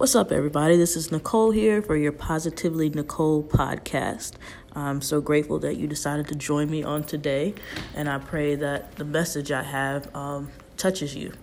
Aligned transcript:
What's 0.00 0.14
up, 0.14 0.32
everybody? 0.32 0.78
This 0.78 0.96
is 0.96 1.12
Nicole 1.12 1.50
here 1.50 1.82
for 1.82 1.94
your 1.94 2.10
Positively 2.10 2.88
Nicole 2.88 3.42
podcast. 3.42 4.32
I'm 4.72 5.02
so 5.02 5.20
grateful 5.20 5.58
that 5.58 5.76
you 5.76 5.86
decided 5.86 6.26
to 6.28 6.34
join 6.34 6.70
me 6.70 6.82
on 6.82 7.04
today, 7.04 7.52
and 7.94 8.08
I 8.08 8.16
pray 8.16 8.54
that 8.54 8.96
the 8.96 9.04
message 9.04 9.52
I 9.52 9.62
have 9.62 10.08
um, 10.16 10.50
touches 10.78 11.14
you. 11.14 11.34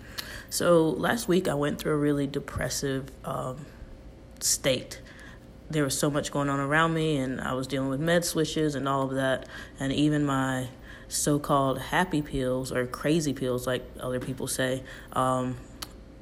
So, 0.50 0.90
last 0.90 1.28
week 1.28 1.46
I 1.46 1.54
went 1.54 1.78
through 1.78 1.92
a 1.92 1.98
really 1.98 2.26
depressive 2.26 3.12
um, 3.24 3.64
state. 4.40 5.02
There 5.70 5.84
was 5.84 5.96
so 5.96 6.10
much 6.10 6.32
going 6.32 6.48
on 6.48 6.58
around 6.58 6.94
me, 6.94 7.16
and 7.16 7.40
I 7.40 7.52
was 7.52 7.68
dealing 7.68 7.90
with 7.90 8.00
med 8.00 8.24
switches 8.24 8.74
and 8.74 8.88
all 8.88 9.02
of 9.04 9.14
that, 9.14 9.48
and 9.78 9.92
even 9.92 10.26
my 10.26 10.66
so 11.06 11.38
called 11.38 11.78
happy 11.78 12.22
pills 12.22 12.72
or 12.72 12.88
crazy 12.88 13.32
pills, 13.32 13.68
like 13.68 13.88
other 14.00 14.18
people 14.18 14.48
say, 14.48 14.82
um, 15.12 15.56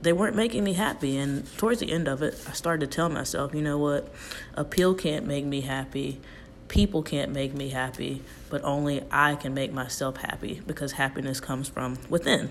they 0.02 0.12
weren't 0.12 0.36
making 0.36 0.64
me 0.64 0.74
happy. 0.74 1.18
And 1.18 1.46
towards 1.56 1.80
the 1.80 1.90
end 1.90 2.08
of 2.08 2.22
it, 2.22 2.42
I 2.48 2.52
started 2.52 2.90
to 2.90 2.94
tell 2.94 3.08
myself, 3.08 3.54
you 3.54 3.62
know 3.62 3.78
what? 3.78 4.12
A 4.54 4.64
pill 4.64 4.94
can't 4.94 5.26
make 5.26 5.44
me 5.44 5.62
happy. 5.62 6.20
People 6.68 7.02
can't 7.02 7.32
make 7.32 7.54
me 7.54 7.68
happy, 7.68 8.22
but 8.50 8.62
only 8.64 9.04
I 9.10 9.36
can 9.36 9.54
make 9.54 9.72
myself 9.72 10.16
happy 10.16 10.62
because 10.66 10.92
happiness 10.92 11.40
comes 11.40 11.68
from 11.68 11.98
within. 12.08 12.50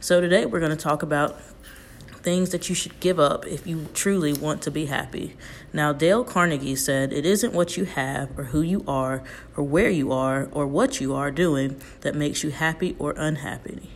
So 0.00 0.20
today 0.20 0.44
we're 0.44 0.60
going 0.60 0.70
to 0.70 0.76
talk 0.76 1.02
about 1.02 1.40
things 2.24 2.50
that 2.50 2.68
you 2.68 2.74
should 2.74 2.98
give 3.00 3.20
up 3.20 3.46
if 3.46 3.66
you 3.66 3.86
truly 3.94 4.32
want 4.32 4.62
to 4.62 4.70
be 4.70 4.86
happy. 4.86 5.36
Now, 5.72 5.92
Dale 5.92 6.24
Carnegie 6.24 6.74
said, 6.74 7.12
It 7.12 7.26
isn't 7.26 7.52
what 7.52 7.76
you 7.76 7.84
have 7.84 8.36
or 8.38 8.44
who 8.44 8.62
you 8.62 8.82
are 8.88 9.22
or 9.56 9.62
where 9.62 9.90
you 9.90 10.10
are 10.10 10.48
or 10.50 10.66
what 10.66 11.00
you 11.00 11.14
are 11.14 11.30
doing 11.30 11.80
that 12.00 12.14
makes 12.14 12.42
you 12.42 12.50
happy 12.50 12.96
or 12.98 13.12
unhappy. 13.16 13.90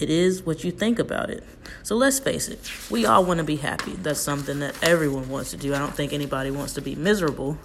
It 0.00 0.08
is 0.08 0.46
what 0.46 0.64
you 0.64 0.70
think 0.70 0.98
about 0.98 1.28
it. 1.28 1.44
So 1.82 1.94
let's 1.94 2.18
face 2.18 2.48
it, 2.48 2.58
we 2.90 3.04
all 3.04 3.22
want 3.22 3.36
to 3.36 3.44
be 3.44 3.56
happy. 3.56 3.92
That's 3.92 4.18
something 4.18 4.60
that 4.60 4.74
everyone 4.82 5.28
wants 5.28 5.50
to 5.50 5.58
do. 5.58 5.74
I 5.74 5.78
don't 5.78 5.94
think 5.94 6.14
anybody 6.14 6.50
wants 6.50 6.72
to 6.74 6.80
be 6.80 6.94
miserable. 6.94 7.58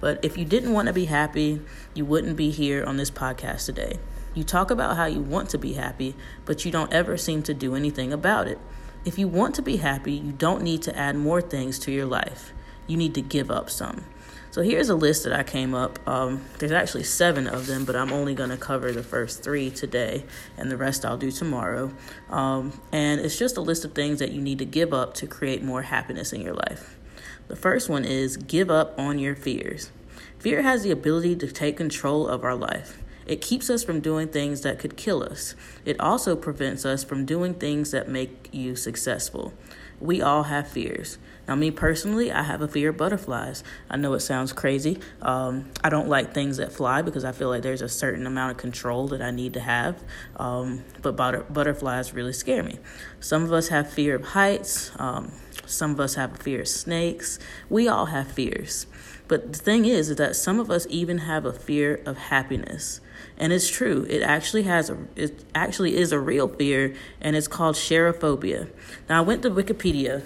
But 0.00 0.24
if 0.24 0.38
you 0.38 0.44
didn't 0.44 0.72
want 0.72 0.86
to 0.86 0.94
be 0.94 1.06
happy, 1.06 1.60
you 1.92 2.04
wouldn't 2.04 2.36
be 2.36 2.50
here 2.50 2.84
on 2.84 2.96
this 2.96 3.10
podcast 3.10 3.66
today. 3.66 3.98
You 4.34 4.44
talk 4.44 4.70
about 4.70 4.96
how 4.96 5.06
you 5.06 5.20
want 5.20 5.50
to 5.50 5.58
be 5.58 5.72
happy, 5.72 6.14
but 6.44 6.64
you 6.64 6.70
don't 6.70 6.92
ever 6.92 7.16
seem 7.16 7.42
to 7.42 7.54
do 7.54 7.74
anything 7.74 8.12
about 8.12 8.46
it. 8.46 8.60
If 9.04 9.18
you 9.18 9.26
want 9.26 9.56
to 9.56 9.62
be 9.62 9.78
happy, 9.78 10.12
you 10.12 10.30
don't 10.30 10.62
need 10.62 10.82
to 10.82 10.96
add 10.96 11.16
more 11.16 11.42
things 11.42 11.80
to 11.80 11.90
your 11.90 12.06
life. 12.06 12.52
You 12.86 12.96
need 12.96 13.14
to 13.14 13.22
give 13.22 13.50
up 13.50 13.68
some. 13.68 14.04
So 14.52 14.62
here's 14.62 14.88
a 14.88 14.96
list 14.96 15.22
that 15.24 15.32
I 15.32 15.44
came 15.44 15.74
up. 15.74 16.00
Um, 16.08 16.44
there's 16.58 16.72
actually 16.72 17.04
seven 17.04 17.46
of 17.46 17.68
them, 17.68 17.84
but 17.84 17.94
I'm 17.94 18.12
only 18.12 18.34
going 18.34 18.50
to 18.50 18.56
cover 18.56 18.90
the 18.90 19.02
first 19.04 19.44
three 19.44 19.70
today, 19.70 20.24
and 20.56 20.68
the 20.68 20.76
rest 20.76 21.04
I'll 21.04 21.16
do 21.16 21.30
tomorrow. 21.30 21.92
Um, 22.28 22.72
and 22.90 23.20
it's 23.20 23.38
just 23.38 23.56
a 23.56 23.60
list 23.60 23.84
of 23.84 23.92
things 23.92 24.18
that 24.18 24.32
you 24.32 24.40
need 24.40 24.58
to 24.58 24.64
give 24.64 24.92
up 24.92 25.14
to 25.14 25.28
create 25.28 25.62
more 25.62 25.82
happiness 25.82 26.32
in 26.32 26.40
your 26.40 26.54
life. 26.54 26.98
The 27.46 27.54
first 27.54 27.88
one 27.88 28.04
is 28.04 28.36
give 28.36 28.70
up 28.70 28.98
on 28.98 29.20
your 29.20 29.36
fears. 29.36 29.92
Fear 30.40 30.62
has 30.62 30.82
the 30.82 30.90
ability 30.90 31.36
to 31.36 31.46
take 31.46 31.76
control 31.76 32.26
of 32.26 32.42
our 32.42 32.56
life. 32.56 33.00
It 33.26 33.40
keeps 33.40 33.70
us 33.70 33.84
from 33.84 34.00
doing 34.00 34.26
things 34.26 34.62
that 34.62 34.80
could 34.80 34.96
kill 34.96 35.22
us. 35.22 35.54
It 35.84 36.00
also 36.00 36.34
prevents 36.34 36.84
us 36.84 37.04
from 37.04 37.24
doing 37.24 37.54
things 37.54 37.92
that 37.92 38.08
make 38.08 38.48
you 38.50 38.74
successful. 38.74 39.52
We 40.00 40.22
all 40.22 40.44
have 40.44 40.66
fears. 40.68 41.18
Now, 41.46 41.56
me 41.56 41.70
personally, 41.70 42.30
I 42.32 42.42
have 42.42 42.62
a 42.62 42.68
fear 42.68 42.90
of 42.90 42.96
butterflies. 42.96 43.62
I 43.90 43.96
know 43.96 44.14
it 44.14 44.20
sounds 44.20 44.52
crazy. 44.52 44.98
Um, 45.20 45.70
I 45.82 45.90
don't 45.90 46.08
like 46.08 46.32
things 46.32 46.58
that 46.58 46.72
fly 46.72 47.02
because 47.02 47.24
I 47.24 47.32
feel 47.32 47.48
like 47.48 47.62
there's 47.62 47.82
a 47.82 47.88
certain 47.88 48.26
amount 48.26 48.52
of 48.52 48.56
control 48.56 49.08
that 49.08 49.20
I 49.20 49.30
need 49.30 49.54
to 49.54 49.60
have. 49.60 50.02
Um, 50.36 50.84
but 51.02 51.16
butter- 51.16 51.44
butterflies 51.50 52.14
really 52.14 52.32
scare 52.32 52.62
me. 52.62 52.78
Some 53.18 53.44
of 53.44 53.52
us 53.52 53.68
have 53.68 53.90
fear 53.90 54.14
of 54.14 54.24
heights. 54.26 54.92
Um, 54.96 55.32
some 55.66 55.90
of 55.90 56.00
us 56.00 56.14
have 56.14 56.34
a 56.34 56.38
fear 56.38 56.60
of 56.60 56.68
snakes. 56.68 57.38
We 57.68 57.88
all 57.88 58.06
have 58.06 58.30
fears. 58.30 58.86
But 59.30 59.52
the 59.52 59.58
thing 59.60 59.84
is, 59.84 60.10
is 60.10 60.16
that 60.16 60.34
some 60.34 60.58
of 60.58 60.72
us 60.72 60.88
even 60.90 61.18
have 61.18 61.44
a 61.44 61.52
fear 61.52 62.02
of 62.04 62.18
happiness. 62.18 63.00
And 63.38 63.52
it's 63.52 63.68
true. 63.68 64.04
It 64.10 64.22
actually 64.22 64.64
has 64.64 64.90
a 64.90 64.98
it 65.14 65.44
actually 65.54 65.96
is 65.96 66.10
a 66.10 66.18
real 66.18 66.48
fear 66.48 66.96
and 67.20 67.36
it's 67.36 67.46
called 67.46 67.76
cherophobia. 67.76 68.70
Now 69.08 69.18
I 69.18 69.20
went 69.20 69.42
to 69.42 69.50
Wikipedia 69.50 70.24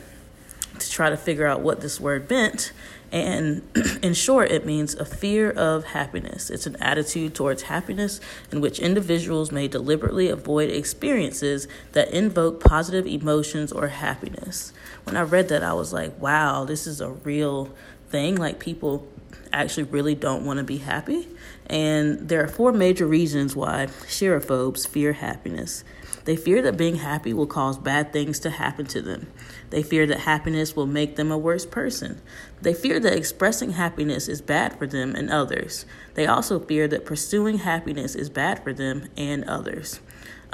to 0.78 0.90
try 0.90 1.10
to 1.10 1.18
figure 1.18 1.46
out 1.46 1.60
what 1.60 1.82
this 1.82 2.00
word 2.00 2.30
meant. 2.30 2.72
And 3.12 3.62
in 4.02 4.14
short, 4.14 4.50
it 4.50 4.64
means 4.64 4.94
a 4.94 5.04
fear 5.04 5.50
of 5.50 5.84
happiness. 5.84 6.48
It's 6.48 6.66
an 6.66 6.76
attitude 6.76 7.34
towards 7.34 7.64
happiness 7.64 8.22
in 8.50 8.62
which 8.62 8.78
individuals 8.78 9.52
may 9.52 9.68
deliberately 9.68 10.30
avoid 10.30 10.70
experiences 10.70 11.68
that 11.92 12.10
invoke 12.10 12.64
positive 12.64 13.06
emotions 13.06 13.70
or 13.70 13.88
happiness. 13.88 14.72
When 15.02 15.14
I 15.14 15.22
read 15.22 15.50
that, 15.50 15.62
I 15.62 15.74
was 15.74 15.92
like, 15.92 16.18
wow, 16.18 16.64
this 16.64 16.86
is 16.86 17.02
a 17.02 17.10
real 17.10 17.68
thing. 18.14 18.36
Like, 18.36 18.60
people 18.60 19.08
actually 19.52 19.82
really 19.82 20.14
don't 20.14 20.46
want 20.46 20.58
to 20.58 20.64
be 20.64 20.78
happy. 20.78 21.26
And 21.66 22.28
there 22.28 22.44
are 22.44 22.48
four 22.48 22.72
major 22.72 23.06
reasons 23.06 23.56
why 23.56 23.88
cherophobes 24.06 24.86
fear 24.86 25.14
happiness. 25.14 25.82
They 26.24 26.36
fear 26.36 26.62
that 26.62 26.76
being 26.76 26.96
happy 26.96 27.32
will 27.34 27.48
cause 27.48 27.76
bad 27.76 28.12
things 28.12 28.38
to 28.40 28.50
happen 28.50 28.86
to 28.86 29.02
them. 29.02 29.26
They 29.70 29.82
fear 29.82 30.06
that 30.06 30.20
happiness 30.20 30.76
will 30.76 30.86
make 30.86 31.16
them 31.16 31.32
a 31.32 31.36
worse 31.36 31.66
person. 31.66 32.20
They 32.62 32.72
fear 32.72 33.00
that 33.00 33.16
expressing 33.16 33.72
happiness 33.72 34.28
is 34.28 34.40
bad 34.40 34.78
for 34.78 34.86
them 34.86 35.16
and 35.16 35.28
others. 35.28 35.84
They 36.14 36.26
also 36.26 36.60
fear 36.60 36.86
that 36.88 37.04
pursuing 37.04 37.58
happiness 37.58 38.14
is 38.14 38.30
bad 38.30 38.62
for 38.62 38.72
them 38.72 39.08
and 39.16 39.44
others. 39.44 40.00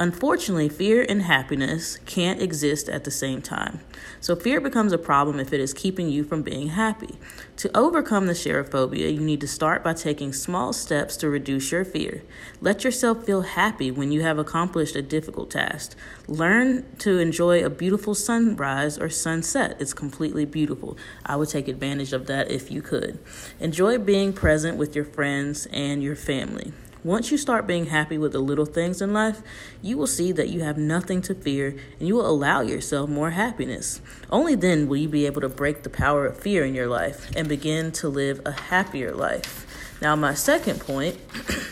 Unfortunately, 0.01 0.71
fear 0.71 1.05
and 1.07 1.21
happiness 1.21 1.99
can't 2.07 2.41
exist 2.41 2.89
at 2.89 3.05
the 3.05 3.11
same 3.11 3.43
time. 3.43 3.81
So, 4.19 4.35
fear 4.35 4.59
becomes 4.59 4.95
a 4.95 4.99
problem 4.99 5.39
if 5.39 5.53
it 5.53 5.61
is 5.61 5.75
keeping 5.75 6.09
you 6.09 6.25
from 6.25 6.41
being 6.41 6.69
happy. 6.69 7.19
To 7.59 7.77
overcome 7.77 8.27
the 8.27 8.33
cherophobia, 8.33 9.13
you 9.13 9.21
need 9.21 9.43
to 9.43 9.47
start 9.47 9.85
by 9.85 9.93
taking 9.93 10.33
small 10.33 10.73
steps 10.73 11.19
to 11.19 11.29
reduce 11.29 11.71
your 11.71 11.85
fear. 11.85 12.23
Let 12.63 12.83
yourself 12.83 13.27
feel 13.27 13.43
happy 13.43 13.91
when 13.91 14.11
you 14.11 14.23
have 14.23 14.39
accomplished 14.39 14.97
a 14.97 15.03
difficult 15.03 15.51
task. 15.51 15.95
Learn 16.27 16.87
to 17.01 17.19
enjoy 17.19 17.63
a 17.63 17.69
beautiful 17.69 18.15
sunrise 18.15 18.97
or 18.97 19.11
sunset. 19.11 19.77
It's 19.81 19.93
completely 19.93 20.47
beautiful. 20.47 20.97
I 21.27 21.37
would 21.37 21.51
take 21.51 21.69
advantage 21.69 22.15
of 22.15 22.25
that 22.25 22.51
if 22.51 22.71
you 22.71 22.81
could. 22.81 23.19
Enjoy 23.59 23.99
being 23.99 24.33
present 24.33 24.79
with 24.79 24.97
your 24.97 25.05
friends 25.05 25.67
and 25.67 26.03
your 26.03 26.17
family. 26.17 26.73
Once 27.03 27.31
you 27.31 27.39
start 27.39 27.67
being 27.67 27.87
happy 27.87 28.19
with 28.19 28.33
the 28.33 28.39
little 28.39 28.67
things 28.67 29.01
in 29.01 29.13
life, 29.13 29.41
you 29.81 29.97
will 29.97 30.07
see 30.07 30.33
that 30.33 30.51
you 30.51 30.61
have 30.61 30.77
nothing 30.77 31.23
to 31.23 31.35
fear 31.35 31.75
and 31.99 32.07
you 32.07 32.15
will 32.15 32.27
allow 32.27 32.61
yourself 32.61 33.09
more 33.09 33.31
happiness. 33.31 34.03
Only 34.31 34.55
then 34.55 34.87
will 34.87 34.99
you 34.99 35.09
be 35.09 35.25
able 35.25 35.41
to 35.41 35.49
break 35.49 35.83
the 35.83 35.89
power 35.89 36.27
of 36.27 36.39
fear 36.39 36.63
in 36.65 36.75
your 36.75 36.89
life 36.89 37.31
and 37.35 37.49
begin 37.49 37.91
to 37.93 38.09
live 38.09 38.43
a 38.45 38.53
happier 38.53 39.15
life. 39.15 39.67
Now, 40.03 40.15
my 40.15 40.35
second 40.35 40.81
point 40.81 41.19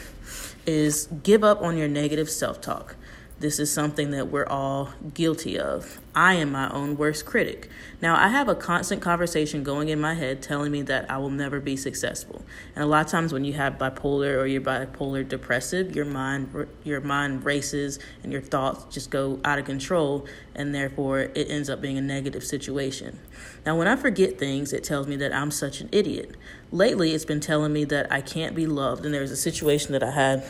is 0.67 1.09
give 1.23 1.45
up 1.45 1.61
on 1.61 1.77
your 1.77 1.89
negative 1.89 2.31
self 2.31 2.63
talk. 2.63 2.97
This 3.41 3.61
is 3.61 3.73
something 3.73 4.11
that 4.11 4.33
we're 4.33 4.47
all 4.47 4.91
guilty 5.15 5.61
of. 5.61 6.01
I 6.13 6.35
am 6.35 6.51
my 6.51 6.69
own 6.71 6.97
worst 6.97 7.25
critic. 7.25 7.71
Now, 8.03 8.17
I 8.17 8.29
have 8.29 8.49
a 8.49 8.57
constant 8.57 9.01
conversation 9.01 9.63
going 9.63 9.91
in 9.91 10.01
my 10.01 10.15
head 10.15 10.43
telling 10.43 10.73
me 10.73 10.83
that 10.83 11.09
I 11.09 11.19
will 11.19 11.31
never 11.31 11.61
be 11.61 11.77
successful. 11.77 12.45
And 12.75 12.83
a 12.83 12.87
lot 12.89 13.07
of 13.07 13.13
times 13.13 13.33
when 13.33 13.45
you 13.45 13.53
have 13.53 13.75
bipolar 13.75 14.37
or 14.37 14.47
you're 14.47 14.61
bipolar 14.61 15.29
depressive, 15.29 15.95
your 15.95 16.05
mind 16.05 16.67
your 16.83 17.01
mind 17.01 17.45
races 17.45 18.01
and 18.25 18.33
your 18.33 18.43
thoughts 18.43 18.93
just 18.93 19.09
go 19.11 19.39
out 19.45 19.61
of 19.61 19.67
control 19.67 20.27
and 20.57 20.75
therefore 20.75 21.21
it 21.21 21.49
ends 21.49 21.71
up 21.71 21.81
being 21.81 21.97
a 21.97 22.03
negative 22.03 22.43
situation. 22.43 23.21
Now, 23.65 23.79
when 23.79 23.87
I 23.87 23.95
forget 23.95 24.37
things, 24.37 24.73
it 24.73 24.83
tells 24.83 25.07
me 25.07 25.15
that 25.15 25.33
I'm 25.33 25.53
such 25.53 25.81
an 25.81 25.89
idiot. 25.93 26.37
Lately, 26.73 27.13
it's 27.15 27.25
been 27.25 27.41
telling 27.41 27.73
me 27.73 27.85
that 27.85 28.11
I 28.11 28.21
can't 28.21 28.57
be 28.57 28.67
loved 28.67 29.05
and 29.05 29.15
there's 29.15 29.31
a 29.31 29.37
situation 29.37 29.93
that 29.93 30.03
I 30.03 30.11
had 30.11 30.45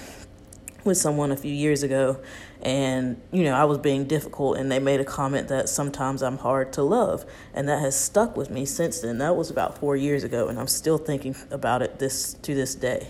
with 0.84 0.96
someone 0.96 1.32
a 1.32 1.36
few 1.36 1.52
years 1.52 1.82
ago 1.82 2.20
and 2.62 3.20
you 3.30 3.44
know 3.44 3.54
I 3.54 3.64
was 3.64 3.78
being 3.78 4.04
difficult 4.06 4.58
and 4.58 4.70
they 4.70 4.78
made 4.78 5.00
a 5.00 5.04
comment 5.04 5.48
that 5.48 5.68
sometimes 5.68 6.22
I'm 6.22 6.38
hard 6.38 6.72
to 6.74 6.82
love 6.82 7.24
and 7.54 7.68
that 7.68 7.80
has 7.80 7.98
stuck 7.98 8.36
with 8.36 8.50
me 8.50 8.64
since 8.64 9.00
then. 9.00 9.19
That 9.19 9.36
was 9.36 9.50
about 9.50 9.78
4 9.78 9.96
years 9.96 10.25
ago 10.25 10.48
and 10.48 10.58
I'm 10.58 10.66
still 10.66 10.98
thinking 10.98 11.36
about 11.50 11.82
it 11.82 11.98
this 11.98 12.34
to 12.34 12.54
this 12.54 12.75
day. 12.75 13.08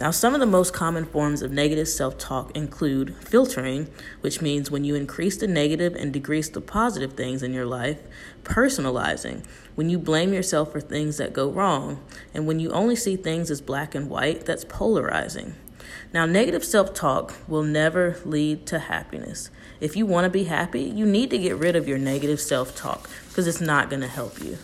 Now 0.00 0.10
some 0.10 0.34
of 0.34 0.40
the 0.40 0.46
most 0.46 0.72
common 0.72 1.04
forms 1.04 1.42
of 1.42 1.50
negative 1.50 1.88
self-talk 1.88 2.56
include 2.56 3.14
filtering 3.16 3.88
which 4.20 4.42
means 4.42 4.70
when 4.70 4.84
you 4.84 4.94
increase 4.94 5.36
the 5.36 5.46
negative 5.46 5.94
and 5.94 6.12
decrease 6.12 6.48
the 6.48 6.60
positive 6.60 7.14
things 7.14 7.42
in 7.42 7.52
your 7.52 7.66
life 7.66 8.00
personalizing 8.44 9.44
when 9.74 9.88
you 9.88 9.98
blame 9.98 10.32
yourself 10.32 10.72
for 10.72 10.80
things 10.80 11.18
that 11.18 11.32
go 11.32 11.50
wrong 11.50 12.02
and 12.34 12.46
when 12.46 12.58
you 12.58 12.70
only 12.70 12.96
see 12.96 13.16
things 13.16 13.50
as 13.50 13.60
black 13.60 13.94
and 13.94 14.10
white 14.10 14.44
that's 14.44 14.64
polarizing 14.64 15.54
now, 16.12 16.26
negative 16.26 16.64
self 16.64 16.92
talk 16.94 17.34
will 17.46 17.62
never 17.62 18.16
lead 18.24 18.66
to 18.66 18.78
happiness. 18.78 19.50
If 19.80 19.96
you 19.96 20.06
want 20.06 20.24
to 20.24 20.30
be 20.30 20.44
happy, 20.44 20.82
you 20.82 21.06
need 21.06 21.30
to 21.30 21.38
get 21.38 21.56
rid 21.56 21.76
of 21.76 21.86
your 21.86 21.98
negative 21.98 22.40
self 22.40 22.74
talk 22.74 23.08
because 23.28 23.46
it's 23.46 23.60
not 23.60 23.90
going 23.90 24.02
to 24.02 24.08
help 24.08 24.40
you. 24.40 24.58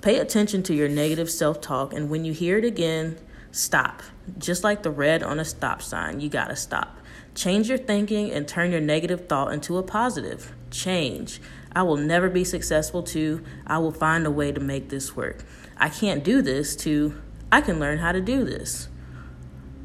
Pay 0.00 0.18
attention 0.18 0.62
to 0.64 0.74
your 0.74 0.88
negative 0.88 1.30
self 1.30 1.60
talk, 1.60 1.92
and 1.92 2.08
when 2.08 2.24
you 2.24 2.32
hear 2.32 2.58
it 2.58 2.64
again, 2.64 3.18
stop. 3.50 4.02
Just 4.38 4.62
like 4.62 4.82
the 4.82 4.90
red 4.90 5.22
on 5.22 5.40
a 5.40 5.44
stop 5.44 5.82
sign, 5.82 6.20
you 6.20 6.28
got 6.28 6.48
to 6.48 6.56
stop. 6.56 6.98
Change 7.34 7.68
your 7.68 7.78
thinking 7.78 8.30
and 8.30 8.46
turn 8.46 8.70
your 8.70 8.80
negative 8.80 9.28
thought 9.28 9.52
into 9.52 9.78
a 9.78 9.82
positive. 9.82 10.54
Change. 10.70 11.40
I 11.72 11.82
will 11.82 11.96
never 11.96 12.30
be 12.30 12.44
successful 12.44 13.02
to 13.02 13.44
I 13.66 13.78
will 13.78 13.92
find 13.92 14.26
a 14.26 14.30
way 14.30 14.52
to 14.52 14.60
make 14.60 14.88
this 14.88 15.14
work. 15.14 15.44
I 15.76 15.90
can't 15.90 16.24
do 16.24 16.40
this 16.40 16.74
to 16.76 17.20
I 17.52 17.60
can 17.60 17.78
learn 17.78 17.98
how 17.98 18.12
to 18.12 18.20
do 18.20 18.44
this. 18.44 18.88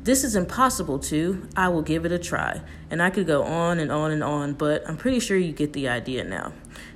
This 0.04 0.24
is 0.24 0.36
impossible 0.36 0.98
to 0.98 1.48
I 1.56 1.70
will 1.70 1.84
give 1.84 2.06
it 2.06 2.12
a 2.12 2.18
try. 2.18 2.62
And 2.90 3.04
I 3.04 3.12
could 3.12 3.28
go 3.28 3.44
on 3.44 3.80
and 3.80 3.92
on 3.92 4.10
and 4.10 4.24
on, 4.24 4.54
but 4.54 4.84
I'm 4.90 4.98
pretty 4.98 5.20
sure 5.20 5.38
you 5.38 5.52
get 5.52 5.74
the 5.74 5.88
idea 5.88 6.24
now. 6.24 6.54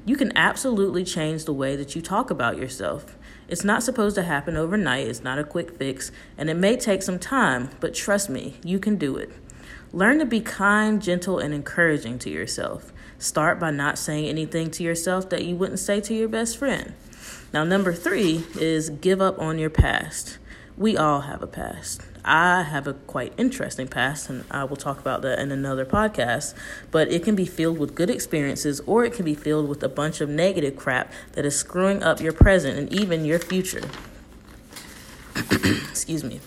You 0.08 0.16
can 0.16 0.36
absolutely 0.36 1.04
change 1.04 1.46
the 1.46 1.54
way 1.54 1.76
that 1.76 1.96
you 1.96 2.02
talk 2.02 2.32
about 2.32 2.58
yourself. 2.58 3.16
It's 3.48 3.64
not 3.64 3.84
supposed 3.84 4.16
to 4.16 4.24
happen 4.24 4.58
overnight, 4.58 5.08
it's 5.08 5.24
not 5.24 5.38
a 5.38 5.44
quick 5.44 5.78
fix, 5.78 6.12
and 6.36 6.50
it 6.50 6.56
may 6.56 6.78
take 6.78 7.04
some 7.04 7.20
time, 7.20 7.70
but 7.80 7.94
trust 7.94 8.28
me, 8.28 8.56
you 8.64 8.80
can 8.80 8.96
do 8.96 9.18
it. 9.18 9.32
Learn 9.94 10.18
to 10.18 10.26
be 10.26 10.42
kind, 10.42 11.00
gentle, 11.00 11.38
and 11.38 11.54
encouraging 11.54 12.18
to 12.20 12.32
yourself. 12.32 12.92
Start 13.20 13.60
by 13.60 13.70
not 13.70 14.00
saying 14.00 14.26
anything 14.26 14.72
to 14.72 14.84
yourself 14.84 15.30
that 15.30 15.46
you 15.46 15.56
wouldn't 15.56 15.78
say 15.78 16.02
to 16.02 16.16
your 16.16 16.28
best 16.28 16.58
friend. 16.58 16.94
Now, 17.54 17.64
number 17.64 17.94
three 17.94 18.46
is 18.60 18.90
give 18.90 19.22
up 19.22 19.38
on 19.38 19.60
your 19.60 19.70
past. 19.70 20.40
We 20.76 20.98
all 20.98 21.22
have 21.22 21.44
a 21.44 21.48
past. 21.48 22.02
I 22.26 22.64
have 22.64 22.88
a 22.88 22.94
quite 22.94 23.34
interesting 23.38 23.88
past, 23.88 24.30
and 24.30 24.44
I 24.50 24.64
will 24.64 24.76
talk 24.76 25.00
about 25.00 25.22
that 25.22 25.40
in 25.40 25.52
another 25.52 25.86
podcast. 25.86 26.56
But 26.92 27.10
it 27.10 27.24
can 27.24 27.36
be 27.36 27.46
filled 27.46 27.78
with 27.78 27.96
good 27.96 28.10
experiences, 28.10 28.82
or 28.88 29.06
it 29.06 29.14
can 29.14 29.24
be 29.24 29.36
filled 29.36 29.70
with 29.70 29.84
a 29.84 29.90
bunch 29.90 30.20
of 30.22 30.30
negative 30.30 30.76
crap 30.76 31.14
that 31.34 31.46
is 31.46 31.56
screwing 31.56 32.04
up 32.04 32.20
your 32.20 32.34
present 32.34 32.78
and 32.78 32.92
even 32.92 33.26
your 33.26 33.40
future. 33.40 33.88
Excuse 35.90 36.24
me. 36.24 36.42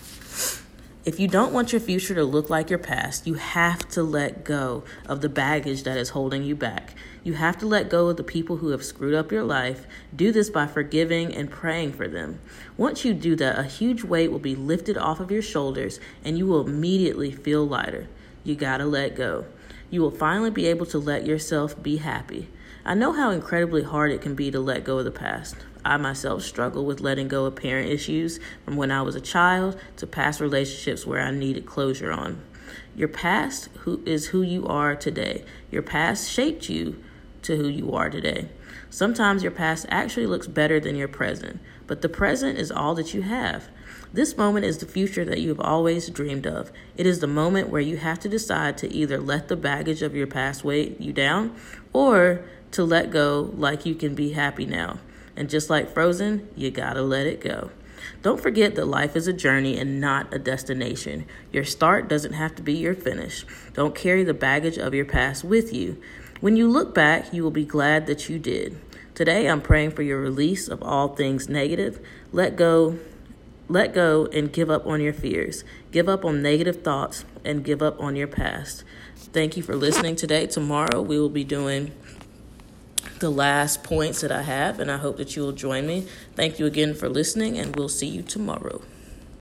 If 1.09 1.19
you 1.19 1.27
don't 1.27 1.53
want 1.53 1.73
your 1.73 1.81
future 1.81 2.13
to 2.13 2.23
look 2.23 2.51
like 2.51 2.69
your 2.69 2.77
past, 2.77 3.25
you 3.25 3.33
have 3.33 3.89
to 3.89 4.03
let 4.03 4.43
go 4.43 4.83
of 5.07 5.21
the 5.21 5.27
baggage 5.27 5.81
that 5.81 5.97
is 5.97 6.09
holding 6.09 6.43
you 6.43 6.55
back. 6.55 6.93
You 7.23 7.33
have 7.33 7.57
to 7.57 7.65
let 7.65 7.89
go 7.89 8.09
of 8.09 8.17
the 8.17 8.23
people 8.23 8.57
who 8.57 8.69
have 8.69 8.85
screwed 8.85 9.15
up 9.15 9.31
your 9.31 9.43
life. 9.43 9.87
Do 10.15 10.31
this 10.31 10.51
by 10.51 10.67
forgiving 10.67 11.33
and 11.33 11.49
praying 11.49 11.93
for 11.93 12.07
them. 12.07 12.39
Once 12.77 13.03
you 13.03 13.15
do 13.15 13.35
that, 13.37 13.57
a 13.57 13.63
huge 13.63 14.03
weight 14.03 14.31
will 14.31 14.37
be 14.37 14.55
lifted 14.55 14.99
off 14.99 15.19
of 15.19 15.31
your 15.31 15.41
shoulders 15.41 15.99
and 16.23 16.37
you 16.37 16.45
will 16.45 16.67
immediately 16.67 17.31
feel 17.31 17.65
lighter. 17.65 18.07
You 18.43 18.53
gotta 18.53 18.85
let 18.85 19.15
go. 19.15 19.45
You 19.89 20.01
will 20.01 20.11
finally 20.11 20.51
be 20.51 20.67
able 20.67 20.85
to 20.85 20.99
let 20.99 21.25
yourself 21.25 21.81
be 21.81 21.97
happy. 21.97 22.49
I 22.85 22.93
know 22.93 23.13
how 23.13 23.31
incredibly 23.31 23.81
hard 23.81 24.11
it 24.11 24.21
can 24.21 24.35
be 24.35 24.51
to 24.51 24.59
let 24.59 24.83
go 24.83 24.99
of 24.99 25.05
the 25.05 25.11
past. 25.11 25.55
I 25.89 25.97
myself 25.97 26.43
struggle 26.43 26.85
with 26.85 27.01
letting 27.01 27.27
go 27.27 27.45
of 27.45 27.55
parent 27.55 27.89
issues 27.89 28.39
from 28.63 28.75
when 28.75 28.91
I 28.91 29.01
was 29.01 29.15
a 29.15 29.19
child 29.19 29.75
to 29.97 30.05
past 30.05 30.39
relationships 30.39 31.03
where 31.03 31.19
I 31.19 31.31
needed 31.31 31.65
closure 31.65 32.11
on. 32.11 32.43
Your 32.95 33.07
past 33.07 33.69
who 33.79 34.03
is 34.05 34.27
who 34.27 34.43
you 34.43 34.67
are 34.67 34.95
today. 34.95 35.43
Your 35.71 35.81
past 35.81 36.29
shaped 36.29 36.69
you 36.69 37.03
to 37.41 37.55
who 37.55 37.67
you 37.67 37.91
are 37.93 38.07
today. 38.11 38.49
Sometimes 38.91 39.41
your 39.41 39.51
past 39.51 39.87
actually 39.89 40.27
looks 40.27 40.45
better 40.45 40.79
than 40.79 40.95
your 40.95 41.07
present, 41.07 41.59
but 41.87 42.03
the 42.03 42.09
present 42.09 42.59
is 42.59 42.71
all 42.71 42.93
that 42.93 43.15
you 43.15 43.23
have. 43.23 43.69
This 44.13 44.37
moment 44.37 44.67
is 44.67 44.77
the 44.77 44.85
future 44.85 45.25
that 45.25 45.39
you 45.39 45.49
have 45.49 45.59
always 45.59 46.07
dreamed 46.11 46.45
of. 46.45 46.71
It 46.97 47.07
is 47.07 47.19
the 47.19 47.25
moment 47.25 47.69
where 47.69 47.81
you 47.81 47.97
have 47.97 48.19
to 48.19 48.29
decide 48.29 48.77
to 48.77 48.93
either 48.93 49.17
let 49.17 49.47
the 49.47 49.55
baggage 49.55 50.03
of 50.03 50.15
your 50.15 50.27
past 50.27 50.63
weigh 50.63 50.95
you 50.99 51.13
down 51.13 51.55
or 51.93 52.45
to 52.73 52.83
let 52.83 53.09
go 53.09 53.51
like 53.55 53.87
you 53.87 53.95
can 53.95 54.13
be 54.13 54.33
happy 54.33 54.67
now. 54.67 54.99
And 55.39 55.49
just 55.49 55.69
like 55.69 55.93
Frozen, 55.93 56.49
you 56.57 56.69
gotta 56.69 57.01
let 57.01 57.25
it 57.25 57.39
go. 57.39 57.71
Don't 58.21 58.41
forget 58.41 58.75
that 58.75 58.85
life 58.85 59.15
is 59.15 59.25
a 59.25 59.33
journey 59.33 59.79
and 59.79 60.01
not 60.01 60.33
a 60.33 60.37
destination. 60.37 61.25
Your 61.53 61.63
start 61.63 62.09
doesn't 62.09 62.33
have 62.33 62.55
to 62.55 62.61
be 62.61 62.73
your 62.73 62.93
finish. 62.93 63.45
Don't 63.73 63.95
carry 63.95 64.25
the 64.25 64.33
baggage 64.33 64.77
of 64.77 64.93
your 64.93 65.05
past 65.05 65.45
with 65.45 65.71
you. 65.71 65.99
When 66.41 66.57
you 66.57 66.67
look 66.67 66.93
back, 66.93 67.33
you 67.33 67.41
will 67.41 67.51
be 67.51 67.63
glad 67.63 68.05
that 68.07 68.27
you 68.27 68.37
did. 68.37 68.81
Today, 69.15 69.47
I'm 69.47 69.61
praying 69.61 69.91
for 69.91 70.01
your 70.01 70.19
release 70.19 70.67
of 70.67 70.83
all 70.83 71.15
things 71.15 71.47
negative. 71.47 72.05
Let 72.33 72.57
go, 72.57 72.99
let 73.69 73.93
go, 73.93 74.25
and 74.33 74.51
give 74.51 74.69
up 74.69 74.85
on 74.85 74.99
your 74.99 75.13
fears. 75.13 75.63
Give 75.91 76.09
up 76.09 76.25
on 76.25 76.41
negative 76.41 76.83
thoughts 76.83 77.23
and 77.45 77.63
give 77.63 77.81
up 77.81 77.97
on 78.01 78.17
your 78.17 78.27
past. 78.27 78.83
Thank 79.15 79.55
you 79.55 79.63
for 79.63 79.75
listening 79.75 80.17
today. 80.17 80.47
Tomorrow, 80.47 81.01
we 81.01 81.17
will 81.17 81.29
be 81.29 81.45
doing 81.45 81.91
the 83.19 83.29
last 83.29 83.83
points 83.83 84.21
that 84.21 84.31
I 84.31 84.41
have, 84.41 84.79
and 84.79 84.91
I 84.91 84.97
hope 84.97 85.17
that 85.17 85.35
you 85.35 85.43
will 85.43 85.51
join 85.51 85.87
me. 85.87 86.07
Thank 86.35 86.59
you 86.59 86.65
again 86.65 86.93
for 86.93 87.09
listening, 87.09 87.57
and 87.57 87.75
we'll 87.75 87.89
see 87.89 88.07
you 88.07 88.21
tomorrow. 88.21 88.81